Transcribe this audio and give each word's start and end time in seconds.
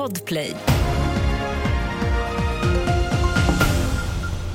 Podplay. 0.00 0.54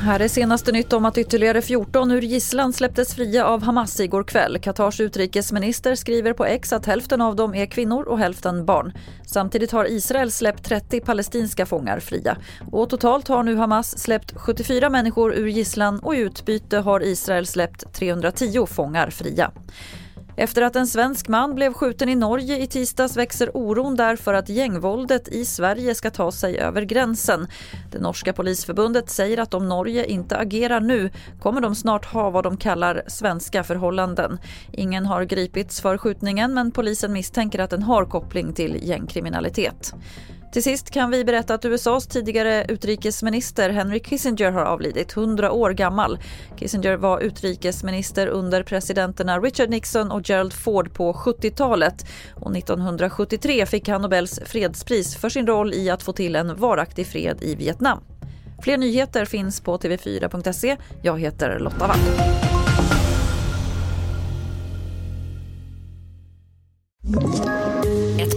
Här 0.00 0.20
är 0.20 0.28
senaste 0.28 0.72
nytt 0.72 0.92
om 0.92 1.04
att 1.04 1.18
ytterligare 1.18 1.62
14 1.62 2.10
ur 2.10 2.22
gisslan 2.22 2.72
släpptes 2.72 3.14
fria 3.14 3.46
av 3.46 3.62
Hamas 3.62 4.00
igår 4.00 4.24
kväll. 4.24 4.58
Qatars 4.58 5.00
utrikesminister 5.00 5.94
skriver 5.94 6.32
på 6.32 6.44
X 6.44 6.72
att 6.72 6.86
hälften 6.86 7.20
av 7.20 7.36
dem 7.36 7.54
är 7.54 7.66
kvinnor 7.66 8.02
och 8.02 8.18
hälften 8.18 8.64
barn. 8.64 8.92
Samtidigt 9.26 9.72
har 9.72 9.90
Israel 9.90 10.32
släppt 10.32 10.64
30 10.64 11.00
palestinska 11.00 11.66
fångar 11.66 12.00
fria. 12.00 12.36
Och 12.72 12.90
totalt 12.90 13.28
har 13.28 13.42
nu 13.42 13.56
Hamas 13.56 13.98
släppt 13.98 14.32
74 14.36 14.90
människor 14.90 15.34
ur 15.34 15.46
gisslan 15.46 15.98
och 15.98 16.14
i 16.14 16.18
utbyte 16.18 16.78
har 16.78 17.02
Israel 17.02 17.46
släppt 17.46 17.92
310 17.92 18.66
fångar 18.66 19.10
fria. 19.10 19.52
Efter 20.36 20.62
att 20.62 20.76
en 20.76 20.86
svensk 20.86 21.28
man 21.28 21.54
blev 21.54 21.72
skjuten 21.72 22.08
i 22.08 22.14
Norge 22.14 22.58
i 22.58 22.66
tisdags 22.66 23.16
växer 23.16 23.56
oron 23.56 23.96
där 23.96 24.16
för 24.16 24.34
att 24.34 24.48
gängvåldet 24.48 25.28
i 25.28 25.44
Sverige 25.44 25.94
ska 25.94 26.10
ta 26.10 26.32
sig 26.32 26.58
över 26.58 26.82
gränsen. 26.82 27.46
Det 27.92 27.98
norska 27.98 28.32
polisförbundet 28.32 29.10
säger 29.10 29.38
att 29.38 29.54
om 29.54 29.68
Norge 29.68 30.04
inte 30.04 30.36
agerar 30.36 30.80
nu 30.80 31.10
kommer 31.40 31.60
de 31.60 31.74
snart 31.74 32.04
ha 32.04 32.30
vad 32.30 32.44
de 32.44 32.56
kallar 32.56 33.02
svenska 33.06 33.64
förhållanden. 33.64 34.38
Ingen 34.72 35.06
har 35.06 35.24
gripits 35.24 35.80
för 35.80 35.98
skjutningen 35.98 36.54
men 36.54 36.70
polisen 36.70 37.12
misstänker 37.12 37.58
att 37.58 37.70
den 37.70 37.82
har 37.82 38.04
koppling 38.04 38.52
till 38.52 38.78
gängkriminalitet. 38.82 39.94
Till 40.56 40.62
sist 40.62 40.90
kan 40.90 41.10
vi 41.10 41.24
berätta 41.24 41.54
att 41.54 41.64
USAs 41.64 42.06
tidigare 42.06 42.66
utrikesminister 42.68 43.70
Henry 43.70 44.00
Kissinger 44.00 44.50
har 44.50 44.62
avlidit, 44.62 45.16
100 45.16 45.52
år 45.52 45.70
gammal. 45.70 46.18
Kissinger 46.58 46.96
var 46.96 47.20
utrikesminister 47.20 48.26
under 48.26 48.62
presidenterna 48.62 49.38
Richard 49.40 49.70
Nixon 49.70 50.10
och 50.10 50.30
Gerald 50.30 50.52
Ford 50.52 50.94
på 50.94 51.12
70-talet. 51.12 52.06
Och 52.34 52.56
1973 52.56 53.66
fick 53.66 53.88
han 53.88 54.02
Nobels 54.02 54.40
fredspris 54.46 55.16
för 55.16 55.28
sin 55.28 55.46
roll 55.46 55.74
i 55.74 55.90
att 55.90 56.02
få 56.02 56.12
till 56.12 56.36
en 56.36 56.56
varaktig 56.56 57.06
fred 57.06 57.38
i 57.40 57.54
Vietnam. 57.54 58.00
Fler 58.62 58.76
nyheter 58.76 59.24
finns 59.24 59.60
på 59.60 59.78
tv4.se. 59.78 60.76
Jag 61.02 61.20
heter 61.20 61.58
Lotta 61.58 61.86
Wall. 61.86 61.98